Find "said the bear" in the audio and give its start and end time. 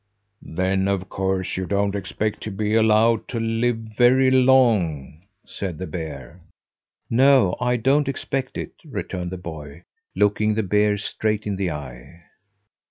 5.45-6.41